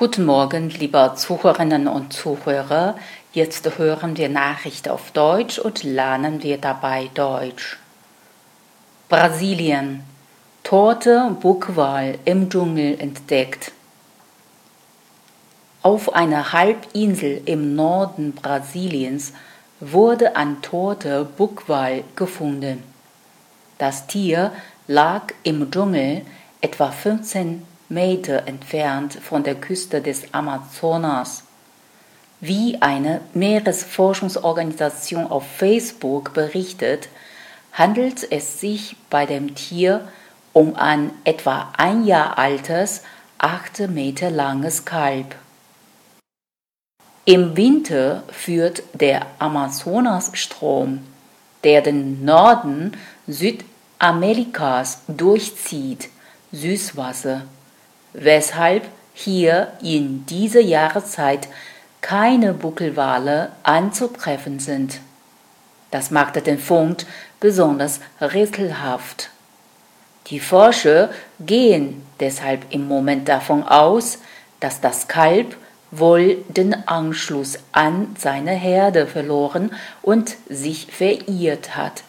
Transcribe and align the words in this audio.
Guten 0.00 0.24
Morgen, 0.24 0.70
liebe 0.70 1.12
Zuhörerinnen 1.14 1.86
und 1.86 2.14
Zuhörer. 2.14 2.96
Jetzt 3.34 3.76
hören 3.76 4.16
wir 4.16 4.30
Nachrichten 4.30 4.88
auf 4.88 5.10
Deutsch 5.10 5.58
und 5.58 5.82
lernen 5.82 6.42
wir 6.42 6.56
dabei 6.56 7.10
Deutsch. 7.12 7.78
Brasilien. 9.10 10.02
Tote 10.62 11.36
Buckwal 11.38 12.18
im 12.24 12.48
Dschungel 12.48 12.98
entdeckt. 12.98 13.72
Auf 15.82 16.14
einer 16.14 16.54
Halbinsel 16.54 17.42
im 17.44 17.76
Norden 17.76 18.32
Brasiliens 18.32 19.34
wurde 19.80 20.34
ein 20.34 20.62
toter 20.62 21.24
Buckwal 21.24 22.04
gefunden. 22.16 22.82
Das 23.76 24.06
Tier 24.06 24.52
lag 24.86 25.24
im 25.42 25.70
Dschungel 25.70 26.22
etwa 26.62 26.90
15 26.90 27.66
Meter 27.90 28.46
entfernt 28.46 29.14
von 29.14 29.42
der 29.42 29.56
Küste 29.56 30.00
des 30.00 30.32
Amazonas. 30.32 31.42
Wie 32.40 32.80
eine 32.80 33.20
Meeresforschungsorganisation 33.34 35.26
auf 35.26 35.44
Facebook 35.44 36.32
berichtet, 36.32 37.08
handelt 37.72 38.30
es 38.30 38.60
sich 38.60 38.94
bei 39.10 39.26
dem 39.26 39.56
Tier 39.56 40.08
um 40.52 40.76
ein 40.76 41.10
etwa 41.24 41.72
ein 41.76 42.04
Jahr 42.04 42.38
altes, 42.38 43.02
acht 43.38 43.80
Meter 43.80 44.30
langes 44.30 44.84
Kalb. 44.84 45.34
Im 47.24 47.56
Winter 47.56 48.22
führt 48.30 48.84
der 48.94 49.26
Amazonasstrom, 49.40 51.00
der 51.64 51.82
den 51.82 52.24
Norden 52.24 52.96
Südamerikas 53.26 55.02
durchzieht, 55.08 56.08
Süßwasser 56.52 57.42
weshalb 58.12 58.86
hier 59.14 59.72
in 59.82 60.26
dieser 60.26 60.60
Jahreszeit 60.60 61.48
keine 62.00 62.54
Buckelwale 62.54 63.52
anzutreffen 63.62 64.58
sind. 64.58 65.00
Das 65.90 66.10
machte 66.10 66.40
den 66.40 66.58
Fund 66.58 67.06
besonders 67.40 68.00
rätselhaft. 68.20 69.30
Die 70.28 70.40
Forscher 70.40 71.10
gehen 71.40 72.02
deshalb 72.20 72.64
im 72.70 72.86
Moment 72.86 73.28
davon 73.28 73.64
aus, 73.64 74.18
dass 74.60 74.80
das 74.80 75.08
Kalb 75.08 75.56
wohl 75.90 76.36
den 76.48 76.86
Anschluss 76.86 77.58
an 77.72 78.14
seine 78.16 78.52
Herde 78.52 79.06
verloren 79.06 79.72
und 80.02 80.36
sich 80.48 80.86
verirrt 80.86 81.76
hat. 81.76 82.04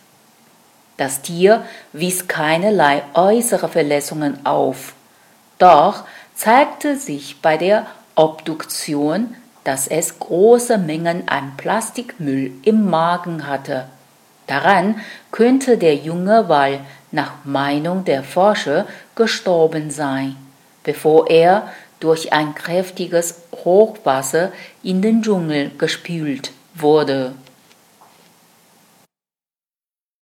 Das 0.97 1.23
Tier 1.23 1.66
wies 1.94 2.27
keinerlei 2.27 3.02
äußere 3.16 3.69
Verletzungen 3.69 4.45
auf. 4.45 4.94
Doch 5.61 6.05
zeigte 6.33 6.97
sich 6.97 7.39
bei 7.39 7.55
der 7.55 7.85
Obduktion, 8.15 9.35
dass 9.63 9.87
es 9.87 10.17
große 10.17 10.79
Mengen 10.79 11.29
an 11.29 11.55
Plastikmüll 11.55 12.51
im 12.63 12.89
Magen 12.89 13.45
hatte. 13.45 13.85
Daran 14.47 14.99
könnte 15.31 15.77
der 15.77 15.93
junge 15.93 16.49
Wal 16.49 16.79
nach 17.11 17.33
Meinung 17.43 18.05
der 18.05 18.23
Forscher 18.23 18.87
gestorben 19.13 19.91
sein, 19.91 20.35
bevor 20.81 21.29
er 21.29 21.71
durch 21.99 22.33
ein 22.33 22.55
kräftiges 22.55 23.43
Hochwasser 23.63 24.51
in 24.81 25.03
den 25.03 25.21
Dschungel 25.21 25.69
gespült 25.77 26.53
wurde 26.73 27.35